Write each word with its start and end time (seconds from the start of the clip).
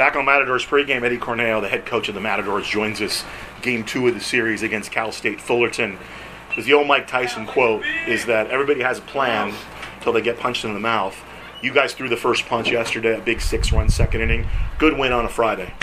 Back 0.00 0.16
on 0.16 0.24
Matadors 0.24 0.64
pregame, 0.64 1.02
Eddie 1.02 1.18
Cornejo, 1.18 1.60
the 1.60 1.68
head 1.68 1.84
coach 1.84 2.08
of 2.08 2.14
the 2.14 2.22
Matadors, 2.22 2.66
joins 2.66 3.02
us. 3.02 3.22
Game 3.60 3.84
two 3.84 4.08
of 4.08 4.14
the 4.14 4.20
series 4.20 4.62
against 4.62 4.90
Cal 4.90 5.12
State 5.12 5.42
Fullerton. 5.42 5.98
Because 6.48 6.64
the 6.64 6.72
old 6.72 6.86
Mike 6.86 7.06
Tyson 7.06 7.44
quote 7.44 7.84
is 8.08 8.24
that 8.24 8.46
everybody 8.46 8.80
has 8.80 8.96
a 8.96 9.02
plan 9.02 9.52
until 9.96 10.14
they 10.14 10.22
get 10.22 10.38
punched 10.38 10.64
in 10.64 10.72
the 10.72 10.80
mouth. 10.80 11.22
You 11.60 11.74
guys 11.74 11.92
threw 11.92 12.08
the 12.08 12.16
first 12.16 12.46
punch 12.46 12.70
yesterday, 12.70 13.18
a 13.18 13.20
big 13.20 13.42
six-run 13.42 13.90
second 13.90 14.22
inning. 14.22 14.46
Good 14.78 14.96
win 14.96 15.12
on 15.12 15.26
a 15.26 15.28
Friday. 15.28 15.74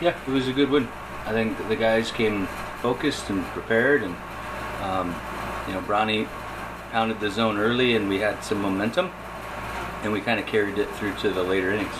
Yeah, 0.00 0.18
it 0.26 0.30
was 0.30 0.48
a 0.48 0.54
good 0.54 0.70
win. 0.70 0.88
I 1.26 1.32
think 1.32 1.68
the 1.68 1.76
guys 1.76 2.10
came 2.10 2.46
focused 2.80 3.28
and 3.28 3.44
prepared, 3.48 4.02
and 4.02 4.16
um, 4.80 5.08
you 5.68 5.74
know, 5.74 5.82
Bronny 5.82 6.26
pounded 6.92 7.20
the 7.20 7.30
zone 7.30 7.58
early, 7.58 7.94
and 7.94 8.08
we 8.08 8.20
had 8.20 8.42
some 8.42 8.62
momentum, 8.62 9.10
and 10.02 10.14
we 10.14 10.22
kind 10.22 10.40
of 10.40 10.46
carried 10.46 10.78
it 10.78 10.90
through 10.92 11.14
to 11.16 11.28
the 11.28 11.42
later 11.42 11.70
innings. 11.74 11.94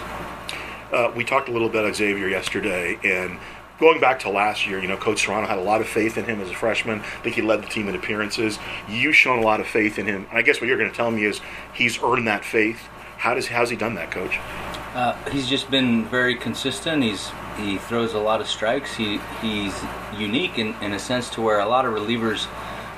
Uh, 0.93 1.12
we 1.14 1.25
talked 1.25 1.48
a 1.48 1.52
little 1.52 1.68
bit 1.68 1.84
about 1.84 1.95
Xavier 1.95 2.29
yesterday, 2.29 2.98
and 3.04 3.38
going 3.78 4.01
back 4.01 4.19
to 4.20 4.28
last 4.28 4.66
year, 4.66 4.80
you 4.80 4.88
know, 4.88 4.97
Coach 4.97 5.24
Serrano 5.24 5.47
had 5.47 5.59
a 5.59 5.62
lot 5.62 5.80
of 5.80 5.88
faith 5.88 6.19
in 6.19 6.24
him 6.24 6.41
as 6.41 6.51
a 6.51 6.55
freshman. 6.55 7.01
I 7.01 7.23
think 7.23 7.37
he 7.37 7.42
led 7.42 7.62
the 7.62 7.69
team 7.69 7.88
in 7.88 7.95
appearances. 7.95 8.59
You've 8.88 9.14
shown 9.16 9.38
a 9.38 9.42
lot 9.42 9.61
of 9.61 9.66
faith 9.66 9.98
in 9.98 10.06
him. 10.06 10.27
And 10.30 10.38
I 10.38 10.42
guess 10.42 10.61
what 10.61 10.69
you're 10.69 10.78
going 10.78 10.91
to 10.91 10.97
tell 10.97 11.11
me 11.11 11.24
is 11.24 11.41
he's 11.73 12.02
earned 12.02 12.27
that 12.27 12.45
faith. 12.45 12.88
How 13.19 13.34
does 13.34 13.48
how's 13.48 13.70
he 13.70 13.77
done 13.77 13.95
that, 13.95 14.11
Coach? 14.11 14.38
Uh, 14.95 15.14
he's 15.30 15.48
just 15.48 15.70
been 15.70 16.05
very 16.06 16.34
consistent. 16.34 17.02
He's 17.02 17.30
he 17.56 17.78
throws 17.78 18.14
a 18.14 18.19
lot 18.19 18.41
of 18.41 18.48
strikes. 18.48 18.97
He 18.97 19.20
he's 19.41 19.75
unique 20.16 20.59
in, 20.59 20.75
in 20.80 20.92
a 20.95 20.98
sense 20.98 21.30
to 21.30 21.42
where 21.42 21.61
a 21.61 21.66
lot 21.66 21.84
of 21.84 21.95
relievers 21.95 22.47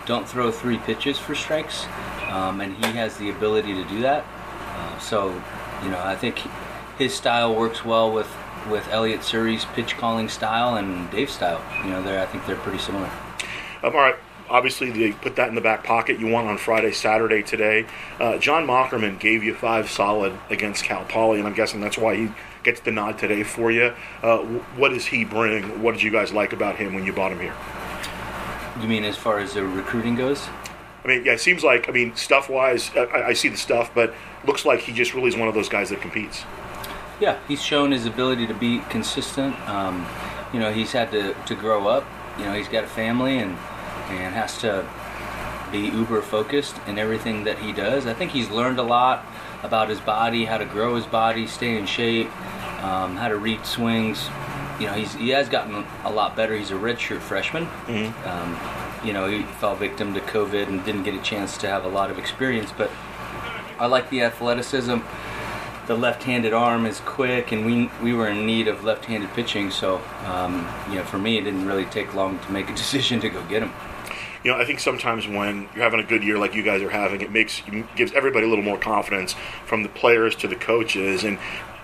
don't 0.06 0.28
throw 0.28 0.50
three 0.50 0.78
pitches 0.78 1.18
for 1.18 1.34
strikes, 1.34 1.86
um, 2.28 2.60
and 2.60 2.74
he 2.84 2.92
has 2.92 3.16
the 3.18 3.30
ability 3.30 3.74
to 3.74 3.84
do 3.84 4.00
that. 4.00 4.24
Uh, 4.74 4.98
so, 4.98 5.28
you 5.82 5.90
know, 5.90 6.00
I 6.00 6.16
think 6.16 6.40
his 6.98 7.14
style 7.14 7.54
works 7.54 7.84
well 7.84 8.12
with 8.12 8.28
with 8.70 8.86
Elliot 8.90 9.20
Suri's 9.20 9.64
pitch 9.64 9.96
calling 9.96 10.28
style 10.28 10.76
and 10.76 11.10
Dave's 11.10 11.32
style. 11.32 11.60
You 11.84 11.90
know, 11.90 12.02
they 12.02 12.20
I 12.20 12.26
think 12.26 12.46
they're 12.46 12.56
pretty 12.56 12.78
similar. 12.78 13.10
Um, 13.82 13.94
all 13.94 14.00
right. 14.00 14.16
Obviously, 14.48 14.90
they 14.90 15.12
put 15.12 15.36
that 15.36 15.48
in 15.48 15.54
the 15.54 15.62
back 15.62 15.82
pocket. 15.82 16.20
You 16.20 16.26
won 16.26 16.46
on 16.46 16.58
Friday, 16.58 16.92
Saturday, 16.92 17.42
today. 17.42 17.86
Uh, 18.20 18.36
John 18.36 18.66
Mockerman 18.66 19.18
gave 19.18 19.42
you 19.42 19.54
five 19.54 19.90
solid 19.90 20.38
against 20.50 20.84
Cal 20.84 21.04
Poly, 21.06 21.38
and 21.38 21.48
I'm 21.48 21.54
guessing 21.54 21.80
that's 21.80 21.96
why 21.96 22.16
he 22.16 22.28
gets 22.62 22.80
the 22.80 22.90
nod 22.90 23.18
today 23.18 23.44
for 23.44 23.70
you. 23.70 23.94
Uh, 24.22 24.38
what 24.76 24.90
does 24.90 25.06
he 25.06 25.24
bring? 25.24 25.82
What 25.82 25.92
did 25.92 26.02
you 26.02 26.10
guys 26.10 26.32
like 26.32 26.52
about 26.52 26.76
him 26.76 26.92
when 26.94 27.06
you 27.06 27.14
bought 27.14 27.32
him 27.32 27.40
here? 27.40 27.54
You 28.80 28.88
mean 28.88 29.04
as 29.04 29.16
far 29.16 29.38
as 29.38 29.54
the 29.54 29.64
recruiting 29.64 30.16
goes? 30.16 30.48
I 31.04 31.08
mean, 31.08 31.24
yeah, 31.24 31.32
it 31.32 31.40
seems 31.40 31.64
like, 31.64 31.88
I 31.88 31.92
mean, 31.92 32.14
stuff 32.14 32.48
wise, 32.48 32.90
I, 32.94 33.28
I 33.28 33.32
see 33.32 33.48
the 33.48 33.56
stuff, 33.56 33.90
but 33.94 34.14
looks 34.46 34.64
like 34.64 34.80
he 34.80 34.92
just 34.92 35.14
really 35.14 35.28
is 35.28 35.36
one 35.36 35.48
of 35.48 35.54
those 35.54 35.68
guys 35.68 35.90
that 35.90 36.00
competes. 36.00 36.44
Yeah, 37.20 37.38
he's 37.46 37.62
shown 37.62 37.92
his 37.92 38.06
ability 38.06 38.46
to 38.46 38.54
be 38.54 38.80
consistent. 38.90 39.58
Um, 39.68 40.06
you 40.52 40.60
know, 40.60 40.72
he's 40.72 40.92
had 40.92 41.10
to, 41.12 41.34
to 41.34 41.54
grow 41.54 41.86
up. 41.86 42.04
You 42.38 42.44
know, 42.44 42.54
he's 42.54 42.68
got 42.68 42.84
a 42.84 42.88
family 42.88 43.38
and 43.38 43.56
and 44.10 44.34
has 44.34 44.58
to 44.58 44.86
be 45.70 45.88
uber 45.96 46.20
focused 46.20 46.76
in 46.86 46.98
everything 46.98 47.44
that 47.44 47.58
he 47.58 47.72
does. 47.72 48.06
I 48.06 48.12
think 48.12 48.30
he's 48.30 48.50
learned 48.50 48.78
a 48.78 48.82
lot 48.82 49.24
about 49.62 49.88
his 49.88 50.00
body, 50.00 50.44
how 50.44 50.58
to 50.58 50.66
grow 50.66 50.96
his 50.96 51.06
body, 51.06 51.46
stay 51.46 51.78
in 51.78 51.86
shape, 51.86 52.26
um, 52.84 53.16
how 53.16 53.28
to 53.28 53.36
read 53.36 53.64
swings. 53.64 54.28
You 54.78 54.86
know, 54.86 54.94
he's 54.94 55.14
he 55.14 55.30
has 55.30 55.48
gotten 55.48 55.84
a 56.04 56.10
lot 56.10 56.36
better. 56.36 56.56
He's 56.56 56.70
a 56.70 56.74
redshirt 56.74 57.20
freshman. 57.20 57.66
Mm-hmm. 57.86 58.28
Um, 58.28 59.06
you 59.06 59.12
know, 59.12 59.26
he 59.28 59.42
fell 59.60 59.74
victim 59.74 60.14
to 60.14 60.20
COVID 60.20 60.68
and 60.68 60.84
didn't 60.84 61.04
get 61.04 61.14
a 61.14 61.22
chance 61.22 61.56
to 61.58 61.68
have 61.68 61.84
a 61.84 61.88
lot 61.88 62.10
of 62.10 62.18
experience, 62.18 62.72
but 62.76 62.90
I 63.78 63.86
like 63.86 64.10
the 64.10 64.22
athleticism 64.22 64.98
the 65.86 65.96
left-handed 65.96 66.52
arm 66.52 66.86
is 66.86 67.00
quick, 67.00 67.52
and 67.52 67.66
we 67.66 67.90
we 68.02 68.14
were 68.14 68.28
in 68.28 68.46
need 68.46 68.68
of 68.68 68.84
left-handed 68.84 69.30
pitching. 69.30 69.70
So, 69.70 70.00
um, 70.26 70.68
you 70.88 70.96
know, 70.96 71.04
for 71.04 71.18
me, 71.18 71.38
it 71.38 71.42
didn't 71.42 71.66
really 71.66 71.86
take 71.86 72.14
long 72.14 72.38
to 72.38 72.52
make 72.52 72.70
a 72.70 72.74
decision 72.82 73.20
to 73.20 73.28
go 73.28 73.42
get 73.46 73.62
him. 73.62 73.72
You 74.44 74.50
know, 74.50 74.58
I 74.58 74.64
think 74.64 74.80
sometimes 74.80 75.28
when 75.28 75.68
you're 75.74 75.84
having 75.84 76.00
a 76.00 76.04
good 76.04 76.24
year 76.24 76.36
like 76.36 76.54
you 76.54 76.64
guys 76.64 76.82
are 76.82 76.90
having, 76.90 77.20
it 77.20 77.30
makes 77.30 77.62
gives 77.94 78.12
everybody 78.12 78.46
a 78.46 78.48
little 78.48 78.64
more 78.64 78.78
confidence, 78.78 79.34
from 79.66 79.82
the 79.82 79.88
players 79.88 80.34
to 80.36 80.48
the 80.48 80.56
coaches, 80.56 81.22
and 81.22 81.38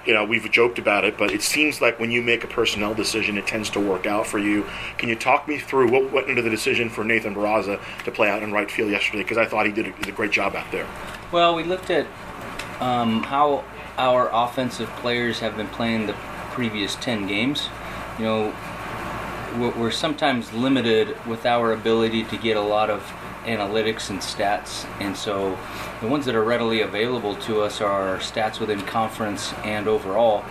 you 0.09 0.15
know, 0.15 0.25
we've 0.25 0.51
joked 0.51 0.78
about 0.78 1.05
it, 1.05 1.19
but 1.19 1.31
it 1.33 1.43
seems 1.43 1.83
like 1.83 2.01
when 2.01 2.11
you 2.11 2.22
make 2.22 2.43
a 2.43 2.47
personnel 2.47 2.95
decision, 2.95 3.37
it 3.37 3.47
tends 3.47 3.69
to 3.69 3.78
work 3.78 4.06
out 4.06 4.27
for 4.27 4.39
you. 4.39 4.67
Can 4.97 5.11
you 5.11 5.15
talk 5.15 5.47
me 5.47 5.59
through 5.59 5.91
what 5.91 6.11
went 6.11 6.31
into 6.31 6.41
the 6.41 6.49
decision 6.49 6.89
for 6.89 7.05
Nathan 7.05 7.34
Barraza 7.34 7.78
to 8.05 8.11
play 8.11 8.31
out 8.31 8.43
in 8.43 8.51
right 8.51 8.71
field 8.71 8.91
yesterday? 8.91 9.19
Because 9.19 9.37
I 9.37 9.45
thought 9.45 9.67
he 9.67 9.72
did 9.72 9.87
a, 9.87 9.93
did 9.93 10.09
a, 10.09 10.12
great 10.12 10.31
job 10.31 10.56
out 10.56 10.71
there. 10.72 10.87
Well, 11.31 11.55
we 11.55 11.62
looked 11.62 11.91
at 11.91 12.06
um, 12.81 13.22
how 13.22 13.65
our 13.98 14.31
offensive 14.32 14.88
players 14.97 15.41
have 15.41 15.56
been 15.56 15.66
playing 15.69 16.06
the 16.06 16.14
previous 16.53 16.94
10 16.97 17.26
games. 17.26 17.69
You 18.19 18.25
know, 18.25 18.54
we're 19.76 19.91
sometimes 19.91 20.53
limited 20.53 21.16
with 21.26 21.44
our 21.44 21.72
ability 21.72 22.25
to 22.25 22.36
get 22.36 22.56
a 22.56 22.60
lot 22.60 22.91
of 22.91 23.03
analytics 23.44 24.10
and 24.10 24.20
stats, 24.20 24.86
and 25.00 25.16
so 25.16 25.59
the 26.00 26.06
ones 26.06 26.26
that 26.26 26.34
are 26.34 26.44
readily 26.44 26.82
available 26.82 27.34
to 27.36 27.62
us 27.62 27.81
are 27.81 28.19
stats 28.19 28.60
within 28.60 28.81
conference 28.82 29.53
and 29.64 29.88
overall. 29.88 30.44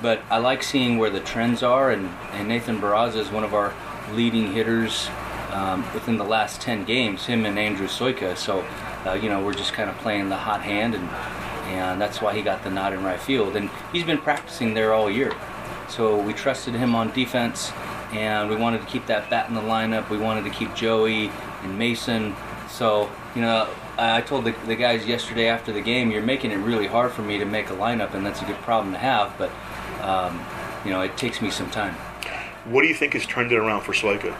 But 0.00 0.22
I 0.30 0.38
like 0.38 0.62
seeing 0.62 0.98
where 0.98 1.10
the 1.10 1.20
trends 1.20 1.62
are, 1.62 1.90
and, 1.90 2.08
and 2.32 2.48
Nathan 2.48 2.80
Barraza 2.80 3.16
is 3.16 3.30
one 3.30 3.44
of 3.44 3.54
our 3.54 3.74
leading 4.12 4.52
hitters 4.52 5.08
um, 5.52 5.84
within 5.92 6.16
the 6.16 6.24
last 6.24 6.60
10 6.60 6.84
games, 6.84 7.26
him 7.26 7.44
and 7.44 7.58
Andrew 7.58 7.88
Soika. 7.88 8.36
So, 8.36 8.64
uh, 9.04 9.14
you 9.14 9.28
know, 9.28 9.44
we're 9.44 9.54
just 9.54 9.72
kind 9.72 9.90
of 9.90 9.96
playing 9.98 10.28
the 10.28 10.36
hot 10.36 10.62
hand 10.62 10.94
and 10.94 11.08
and 11.68 12.00
that's 12.00 12.20
why 12.20 12.34
he 12.34 12.42
got 12.42 12.64
the 12.64 12.70
nod 12.70 12.92
in 12.92 13.04
right 13.04 13.20
field. 13.20 13.54
And 13.56 13.70
he's 13.92 14.04
been 14.04 14.18
practicing 14.18 14.74
there 14.74 14.92
all 14.92 15.10
year. 15.10 15.34
So 15.88 16.20
we 16.20 16.32
trusted 16.32 16.74
him 16.74 16.94
on 16.94 17.12
defense, 17.12 17.72
and 18.12 18.48
we 18.48 18.56
wanted 18.56 18.80
to 18.80 18.86
keep 18.86 19.06
that 19.06 19.30
bat 19.30 19.48
in 19.48 19.54
the 19.54 19.60
lineup. 19.60 20.10
We 20.10 20.18
wanted 20.18 20.44
to 20.44 20.50
keep 20.50 20.74
Joey 20.74 21.30
and 21.62 21.78
Mason. 21.78 22.34
So, 22.68 23.10
you 23.34 23.42
know, 23.42 23.68
I 23.98 24.20
told 24.20 24.44
the, 24.44 24.54
the 24.66 24.76
guys 24.76 25.06
yesterday 25.06 25.48
after 25.48 25.72
the 25.72 25.80
game, 25.80 26.10
you're 26.10 26.22
making 26.22 26.50
it 26.50 26.56
really 26.56 26.86
hard 26.86 27.12
for 27.12 27.22
me 27.22 27.38
to 27.38 27.44
make 27.44 27.70
a 27.70 27.74
lineup, 27.74 28.14
and 28.14 28.24
that's 28.24 28.42
a 28.42 28.44
good 28.44 28.56
problem 28.58 28.92
to 28.92 28.98
have, 28.98 29.34
but, 29.38 29.50
um, 30.02 30.44
you 30.84 30.90
know, 30.90 31.00
it 31.00 31.16
takes 31.16 31.42
me 31.42 31.50
some 31.50 31.70
time. 31.70 31.94
What 32.66 32.82
do 32.82 32.88
you 32.88 32.94
think 32.94 33.14
has 33.14 33.26
turned 33.26 33.50
it 33.50 33.56
around 33.56 33.82
for 33.82 33.92
Soika? 33.92 34.34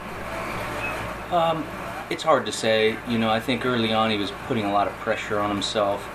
Um, 1.33 1.65
it's 2.09 2.23
hard 2.23 2.45
to 2.45 2.51
say. 2.51 2.95
You 3.07 3.17
know, 3.17 3.29
I 3.29 3.39
think 3.39 3.65
early 3.65 3.91
on 3.91 4.11
he 4.11 4.17
was 4.17 4.31
putting 4.47 4.65
a 4.65 4.71
lot 4.71 4.87
of 4.87 4.93
pressure 4.93 5.39
on 5.39 5.49
himself 5.49 6.07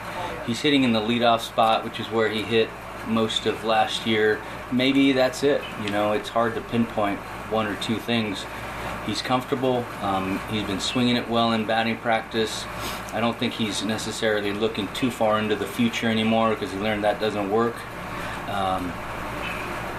he's 0.46 0.60
hitting 0.60 0.84
in 0.84 0.92
the 0.92 1.00
leadoff 1.00 1.40
spot, 1.40 1.84
which 1.84 2.00
is 2.00 2.06
where 2.10 2.28
he 2.28 2.42
hit 2.42 2.68
most 3.06 3.46
of 3.46 3.64
last 3.64 4.06
year. 4.06 4.40
Maybe 4.72 5.12
that's 5.12 5.42
it. 5.42 5.62
You 5.82 5.90
know, 5.90 6.12
it's 6.12 6.28
hard 6.28 6.54
to 6.54 6.60
pinpoint 6.60 7.18
one 7.50 7.66
or 7.66 7.76
two 7.76 7.98
things. 7.98 8.44
He's 9.06 9.20
comfortable. 9.20 9.84
Um, 10.00 10.40
he's 10.50 10.64
been 10.64 10.80
swinging 10.80 11.16
it 11.16 11.28
well 11.28 11.52
in 11.52 11.66
batting 11.66 11.98
practice. 11.98 12.64
I 13.12 13.20
don't 13.20 13.38
think 13.38 13.52
he's 13.52 13.84
necessarily 13.84 14.52
looking 14.52 14.88
too 14.94 15.10
far 15.10 15.38
into 15.38 15.56
the 15.56 15.66
future 15.66 16.08
anymore 16.08 16.50
because 16.50 16.72
he 16.72 16.78
learned 16.78 17.04
that 17.04 17.20
doesn't 17.20 17.50
work. 17.50 17.76
Um, 18.48 18.90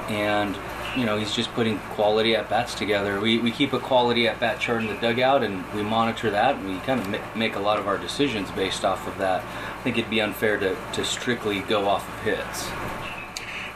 and 0.09 0.57
you 0.95 1.06
know, 1.06 1.17
he's 1.17 1.33
just 1.33 1.53
putting 1.53 1.79
quality 1.79 2.35
at 2.35 2.50
bats 2.50 2.73
together. 2.73 3.19
We, 3.19 3.38
we 3.38 3.51
keep 3.51 3.73
a 3.73 3.79
quality 3.79 4.28
at 4.28 4.39
bat 4.39 4.59
chart 4.59 4.81
in 4.81 4.88
the 4.88 4.95
dugout 4.95 5.44
and 5.44 5.69
we 5.73 5.83
monitor 5.83 6.31
that 6.31 6.56
and 6.56 6.67
we 6.67 6.78
kind 6.79 7.00
of 7.00 7.35
make 7.35 7.56
a 7.56 7.59
lot 7.59 7.79
of 7.79 7.88
our 7.88 7.97
decisions 7.97 8.50
based 8.51 8.85
off 8.85 9.07
of 9.07 9.17
that. 9.17 9.44
I 9.44 9.83
think 9.83 9.97
it'd 9.97 10.09
be 10.09 10.22
unfair 10.22 10.57
to, 10.57 10.78
to 10.94 11.06
strictly 11.06 11.59
go 11.59 11.88
off 11.88 12.07
of 12.07 12.23
hits. 12.23 12.69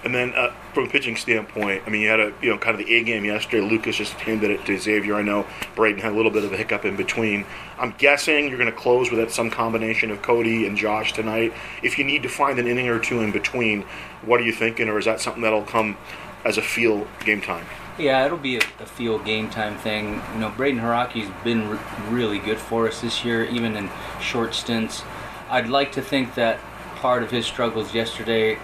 And 0.03 0.15
then 0.15 0.33
uh, 0.33 0.53
from 0.73 0.85
a 0.85 0.87
pitching 0.87 1.15
standpoint, 1.15 1.83
I 1.85 1.89
mean, 1.89 2.01
you 2.01 2.09
had 2.09 2.19
a 2.19 2.33
you 2.41 2.49
know 2.49 2.57
kind 2.57 2.79
of 2.79 2.85
the 2.85 2.93
A 2.95 3.03
game 3.03 3.25
yesterday. 3.25 3.67
Lucas 3.67 3.95
just 3.95 4.13
handed 4.13 4.51
it 4.51 4.65
to 4.65 4.77
Xavier. 4.77 5.15
I 5.15 5.21
know 5.21 5.45
Braden 5.75 6.01
had 6.01 6.13
a 6.13 6.15
little 6.15 6.31
bit 6.31 6.43
of 6.43 6.53
a 6.53 6.57
hiccup 6.57 6.85
in 6.85 6.95
between. 6.95 7.45
I'm 7.77 7.93
guessing 7.97 8.49
you're 8.49 8.57
going 8.57 8.71
to 8.71 8.77
close 8.77 9.11
with 9.11 9.31
some 9.33 9.49
combination 9.49 10.11
of 10.11 10.21
Cody 10.21 10.67
and 10.67 10.77
Josh 10.77 11.13
tonight. 11.13 11.53
If 11.81 11.97
you 11.97 12.03
need 12.03 12.23
to 12.23 12.29
find 12.29 12.59
an 12.59 12.67
inning 12.67 12.89
or 12.89 12.99
two 12.99 13.21
in 13.21 13.31
between, 13.31 13.83
what 14.23 14.39
are 14.39 14.43
you 14.43 14.51
thinking, 14.51 14.89
or 14.89 14.99
is 14.99 15.05
that 15.05 15.21
something 15.21 15.41
that'll 15.41 15.63
come 15.63 15.97
as 16.45 16.57
a 16.57 16.61
feel 16.61 17.07
game 17.25 17.41
time. 17.41 17.65
Yeah, 17.97 18.25
it'll 18.25 18.37
be 18.37 18.55
a, 18.55 18.61
a 18.79 18.85
feel 18.85 19.19
game 19.19 19.49
time 19.49 19.77
thing. 19.77 20.21
You 20.33 20.39
know, 20.39 20.49
Braden 20.49 20.79
Haraki's 20.79 21.29
been 21.43 21.67
re- 21.69 21.79
really 22.09 22.39
good 22.39 22.57
for 22.57 22.87
us 22.87 23.01
this 23.01 23.25
year, 23.25 23.43
even 23.45 23.75
in 23.75 23.89
short 24.21 24.53
stints. 24.53 25.03
I'd 25.49 25.67
like 25.67 25.91
to 25.93 26.01
think 26.01 26.35
that 26.35 26.59
part 26.95 27.23
of 27.23 27.31
his 27.31 27.45
struggles 27.45 27.93
yesterday 27.93 28.57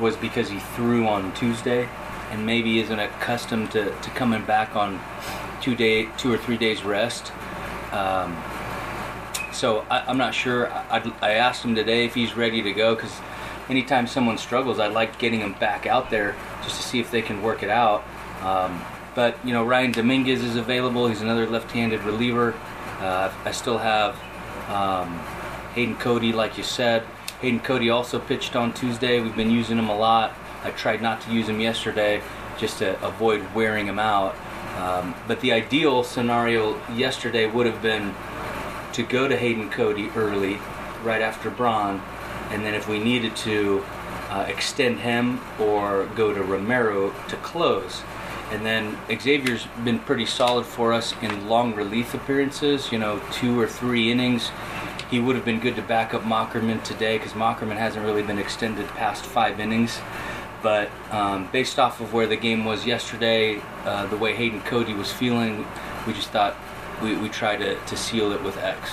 was 0.00 0.16
because 0.16 0.48
he 0.48 0.58
threw 0.58 1.06
on 1.06 1.32
Tuesday 1.34 1.88
and 2.30 2.44
maybe 2.44 2.80
isn't 2.80 2.98
accustomed 2.98 3.70
to, 3.72 3.84
to 3.84 4.10
coming 4.10 4.44
back 4.44 4.76
on 4.76 5.00
two 5.60 5.74
day, 5.74 6.08
two 6.18 6.32
or 6.32 6.38
three 6.38 6.56
days 6.56 6.84
rest. 6.84 7.32
Um, 7.92 8.36
so 9.52 9.86
I, 9.90 10.10
am 10.10 10.18
not 10.18 10.34
sure. 10.34 10.70
I, 10.72 11.12
I 11.22 11.32
asked 11.32 11.64
him 11.64 11.74
today 11.74 12.04
if 12.04 12.14
he's 12.14 12.36
ready 12.36 12.62
to 12.62 12.72
go 12.72 12.94
because 12.94 13.20
anytime 13.68 14.06
someone 14.06 14.38
struggles, 14.38 14.78
I 14.78 14.88
like 14.88 15.18
getting 15.18 15.40
them 15.40 15.54
back 15.54 15.86
out 15.86 16.10
there 16.10 16.36
just 16.62 16.76
to 16.76 16.82
see 16.82 17.00
if 17.00 17.10
they 17.10 17.22
can 17.22 17.42
work 17.42 17.62
it 17.62 17.70
out. 17.70 18.04
Um, 18.42 18.82
but 19.14 19.38
you 19.44 19.52
know, 19.52 19.64
Ryan 19.64 19.92
Dominguez 19.92 20.42
is 20.44 20.56
available. 20.56 21.08
He's 21.08 21.22
another 21.22 21.46
left-handed 21.46 22.02
reliever. 22.02 22.54
Uh, 23.00 23.32
I 23.44 23.50
still 23.50 23.78
have 23.78 24.14
um, 24.68 25.18
Hayden 25.74 25.96
Cody, 25.96 26.32
like 26.32 26.58
you 26.58 26.64
said. 26.64 27.02
Hayden 27.40 27.60
Cody 27.60 27.90
also 27.90 28.18
pitched 28.18 28.56
on 28.56 28.72
Tuesday. 28.72 29.20
We've 29.20 29.36
been 29.36 29.50
using 29.50 29.78
him 29.78 29.88
a 29.88 29.96
lot. 29.96 30.34
I 30.64 30.70
tried 30.70 31.02
not 31.02 31.20
to 31.22 31.30
use 31.30 31.48
him 31.48 31.60
yesterday 31.60 32.22
just 32.58 32.78
to 32.78 33.02
avoid 33.04 33.54
wearing 33.54 33.86
him 33.86 33.98
out. 33.98 34.34
Um, 34.78 35.14
but 35.28 35.40
the 35.40 35.52
ideal 35.52 36.02
scenario 36.02 36.80
yesterday 36.94 37.46
would 37.46 37.66
have 37.66 37.82
been 37.82 38.14
to 38.94 39.02
go 39.02 39.28
to 39.28 39.36
Hayden 39.36 39.68
Cody 39.70 40.08
early, 40.16 40.58
right 41.02 41.20
after 41.20 41.50
Braun, 41.50 42.00
and 42.50 42.64
then 42.64 42.74
if 42.74 42.88
we 42.88 42.98
needed 42.98 43.36
to, 43.36 43.84
uh, 44.30 44.46
extend 44.48 45.00
him 45.00 45.40
or 45.60 46.06
go 46.16 46.32
to 46.32 46.42
Romero 46.42 47.12
to 47.28 47.36
close. 47.36 48.02
And 48.50 48.64
then 48.64 48.96
Xavier's 49.08 49.66
been 49.84 49.98
pretty 49.98 50.26
solid 50.26 50.66
for 50.66 50.92
us 50.92 51.14
in 51.20 51.48
long 51.48 51.74
relief 51.74 52.14
appearances, 52.14 52.92
you 52.92 52.98
know, 52.98 53.20
two 53.32 53.58
or 53.58 53.66
three 53.66 54.10
innings. 54.10 54.50
He 55.10 55.20
would 55.20 55.36
have 55.36 55.44
been 55.44 55.60
good 55.60 55.76
to 55.76 55.82
back 55.82 56.14
up 56.14 56.22
Mockerman 56.22 56.82
today 56.82 57.16
because 57.16 57.32
Mockerman 57.32 57.76
hasn't 57.76 58.04
really 58.04 58.22
been 58.22 58.38
extended 58.38 58.86
past 58.88 59.24
five 59.24 59.60
innings. 59.60 60.00
But 60.62 60.90
um, 61.12 61.48
based 61.52 61.78
off 61.78 62.00
of 62.00 62.12
where 62.12 62.26
the 62.26 62.36
game 62.36 62.64
was 62.64 62.86
yesterday, 62.86 63.60
uh, 63.84 64.06
the 64.06 64.16
way 64.16 64.34
Hayden 64.34 64.62
Cody 64.62 64.94
was 64.94 65.12
feeling, 65.12 65.64
we 66.06 66.12
just 66.12 66.30
thought 66.30 66.56
we, 67.02 67.16
we 67.16 67.28
try 67.28 67.56
to, 67.56 67.78
to 67.78 67.96
seal 67.96 68.32
it 68.32 68.42
with 68.42 68.56
X. 68.56 68.90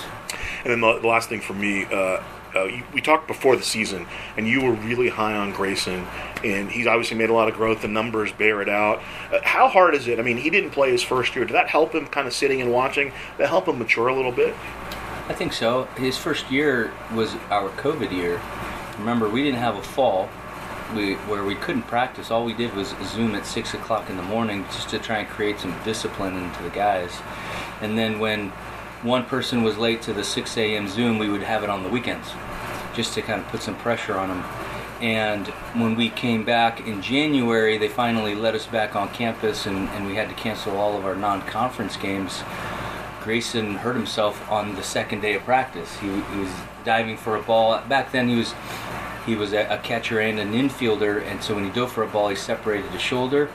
And 0.64 0.72
then 0.72 0.80
the, 0.80 1.06
last 1.06 1.28
thing 1.28 1.40
for 1.40 1.54
me, 1.54 1.84
uh, 1.86 2.22
uh, 2.54 2.64
you, 2.64 2.84
we 2.92 3.00
talked 3.00 3.26
before 3.26 3.56
the 3.56 3.62
season, 3.62 4.06
and 4.36 4.46
you 4.46 4.62
were 4.62 4.72
really 4.72 5.08
high 5.08 5.34
on 5.34 5.50
Grayson, 5.50 6.06
and 6.44 6.70
he's 6.70 6.86
obviously 6.86 7.16
made 7.16 7.30
a 7.30 7.34
lot 7.34 7.48
of 7.48 7.54
growth. 7.54 7.82
The 7.82 7.88
numbers 7.88 8.30
bear 8.30 8.62
it 8.62 8.68
out. 8.68 9.02
Uh, 9.32 9.40
how 9.42 9.66
hard 9.68 9.94
is 9.94 10.06
it? 10.06 10.20
I 10.20 10.22
mean, 10.22 10.36
he 10.36 10.50
didn't 10.50 10.70
play 10.70 10.92
his 10.92 11.02
first 11.02 11.34
year. 11.34 11.44
Did 11.44 11.54
that 11.54 11.68
help 11.68 11.92
him, 11.92 12.06
kind 12.06 12.28
of 12.28 12.32
sitting 12.32 12.60
and 12.60 12.70
watching? 12.70 13.08
Did 13.08 13.38
that 13.38 13.48
help 13.48 13.66
him 13.66 13.78
mature 13.78 14.08
a 14.08 14.14
little 14.14 14.32
bit? 14.32 14.54
I 15.26 15.32
think 15.32 15.54
so. 15.54 15.84
His 15.96 16.18
first 16.18 16.50
year 16.50 16.92
was 17.14 17.34
our 17.50 17.70
COVID 17.70 18.12
year. 18.12 18.42
Remember, 18.98 19.28
we 19.28 19.42
didn't 19.42 19.60
have 19.60 19.76
a 19.76 19.82
fall. 19.82 20.28
We, 20.94 21.14
where 21.14 21.42
we 21.42 21.54
couldn't 21.54 21.84
practice, 21.84 22.30
all 22.30 22.44
we 22.44 22.52
did 22.52 22.74
was 22.74 22.94
Zoom 23.06 23.34
at 23.34 23.46
six 23.46 23.72
o'clock 23.72 24.10
in 24.10 24.18
the 24.18 24.22
morning 24.22 24.64
just 24.64 24.90
to 24.90 24.98
try 24.98 25.20
and 25.20 25.28
create 25.28 25.58
some 25.58 25.74
discipline 25.82 26.36
into 26.36 26.62
the 26.62 26.68
guys. 26.68 27.10
And 27.80 27.96
then 27.98 28.18
when 28.18 28.50
one 29.02 29.24
person 29.24 29.62
was 29.62 29.78
late 29.78 30.02
to 30.02 30.12
the 30.12 30.24
6 30.24 30.56
a.m. 30.58 30.88
Zoom, 30.88 31.18
we 31.18 31.28
would 31.28 31.42
have 31.42 31.62
it 31.62 31.70
on 31.70 31.82
the 31.82 31.88
weekends 31.88 32.28
just 32.94 33.14
to 33.14 33.22
kind 33.22 33.40
of 33.40 33.48
put 33.48 33.62
some 33.62 33.76
pressure 33.76 34.16
on 34.16 34.28
them. 34.28 34.44
And 35.00 35.46
when 35.74 35.96
we 35.96 36.08
came 36.10 36.44
back 36.44 36.86
in 36.86 37.02
January, 37.02 37.76
they 37.76 37.88
finally 37.88 38.34
let 38.34 38.54
us 38.54 38.66
back 38.66 38.94
on 38.94 39.08
campus 39.08 39.66
and, 39.66 39.88
and 39.90 40.06
we 40.06 40.14
had 40.14 40.28
to 40.28 40.34
cancel 40.34 40.76
all 40.76 40.96
of 40.96 41.04
our 41.04 41.16
non 41.16 41.42
conference 41.42 41.96
games. 41.96 42.42
Grayson 43.24 43.76
hurt 43.76 43.96
himself 43.96 44.50
on 44.50 44.74
the 44.74 44.82
second 44.82 45.22
day 45.22 45.34
of 45.34 45.42
practice. 45.42 45.96
He, 45.98 46.06
he 46.06 46.38
was 46.38 46.52
diving 46.84 47.16
for 47.16 47.36
a 47.36 47.42
ball. 47.42 47.80
Back 47.88 48.12
then, 48.12 48.28
he 48.28 48.36
was 48.36 48.54
he 49.26 49.34
was 49.34 49.54
a, 49.54 49.66
a 49.74 49.78
catcher 49.78 50.20
and 50.20 50.38
an 50.38 50.52
infielder, 50.52 51.22
and 51.22 51.42
so 51.42 51.54
when 51.54 51.64
he 51.64 51.70
dove 51.70 51.90
for 51.90 52.02
a 52.02 52.06
ball, 52.06 52.28
he 52.28 52.36
separated 52.36 52.90
his 52.90 53.00
shoulder. 53.00 53.50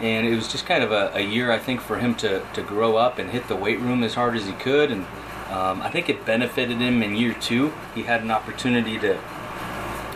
And 0.00 0.26
it 0.26 0.34
was 0.34 0.50
just 0.50 0.66
kind 0.66 0.82
of 0.82 0.90
a, 0.90 1.12
a 1.14 1.20
year, 1.20 1.52
I 1.52 1.58
think, 1.58 1.80
for 1.80 1.98
him 1.98 2.16
to, 2.16 2.44
to 2.54 2.62
grow 2.62 2.96
up 2.96 3.20
and 3.20 3.30
hit 3.30 3.46
the 3.46 3.54
weight 3.54 3.78
room 3.78 4.02
as 4.02 4.14
hard 4.14 4.34
as 4.34 4.44
he 4.44 4.52
could. 4.54 4.90
And 4.90 5.06
um, 5.50 5.80
I 5.82 5.90
think 5.90 6.08
it 6.08 6.26
benefited 6.26 6.78
him 6.78 7.00
in 7.00 7.14
year 7.14 7.34
two. 7.34 7.72
He 7.94 8.02
had 8.02 8.22
an 8.22 8.30
opportunity 8.30 8.98
to 8.98 9.18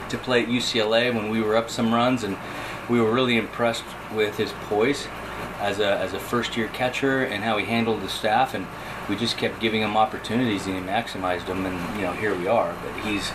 to 0.08 0.16
play 0.16 0.42
at 0.42 0.48
UCLA 0.48 1.14
when 1.14 1.28
we 1.28 1.42
were 1.42 1.54
up 1.54 1.70
some 1.70 1.94
runs, 1.94 2.24
and 2.24 2.36
we 2.88 3.00
were 3.00 3.12
really 3.12 3.36
impressed 3.36 3.84
with 4.12 4.36
his 4.38 4.52
poise 4.68 5.06
as 5.60 5.78
a 5.78 5.98
as 5.98 6.12
a 6.12 6.18
first 6.18 6.56
year 6.56 6.68
catcher 6.68 7.22
and 7.22 7.44
how 7.44 7.56
he 7.58 7.66
handled 7.66 8.02
the 8.02 8.08
staff. 8.08 8.54
And 8.54 8.66
we 9.08 9.16
just 9.16 9.36
kept 9.36 9.60
giving 9.60 9.82
him 9.82 9.96
opportunities, 9.96 10.66
and 10.66 10.74
he 10.74 10.80
maximized 10.80 11.46
them. 11.46 11.64
And 11.66 11.96
you 11.96 12.02
know, 12.02 12.12
here 12.12 12.34
we 12.34 12.46
are. 12.46 12.74
But 12.82 13.04
he's 13.04 13.30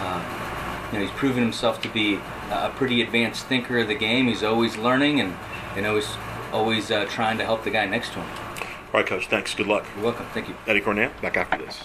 uh, 0.00 0.88
you 0.92 0.98
know 0.98 1.04
he's 1.04 1.14
proven 1.14 1.42
himself 1.42 1.80
to 1.82 1.88
be 1.88 2.18
a 2.50 2.70
pretty 2.76 3.02
advanced 3.02 3.46
thinker 3.46 3.78
of 3.78 3.88
the 3.88 3.94
game. 3.94 4.26
He's 4.26 4.42
always 4.42 4.76
learning 4.76 5.20
and 5.20 5.36
and 5.76 5.86
always 5.86 6.08
always 6.52 6.90
uh, 6.90 7.06
trying 7.06 7.38
to 7.38 7.44
help 7.44 7.64
the 7.64 7.70
guy 7.70 7.86
next 7.86 8.12
to 8.12 8.20
him. 8.20 8.28
All 8.92 9.00
right, 9.00 9.06
Coach. 9.06 9.26
Thanks. 9.28 9.54
Good 9.54 9.66
luck. 9.66 9.86
You're 9.94 10.04
welcome. 10.04 10.26
Thank 10.34 10.48
you. 10.48 10.54
Eddie 10.66 10.82
Cornejo, 10.82 11.10
back 11.22 11.36
after 11.36 11.58
this. 11.64 11.84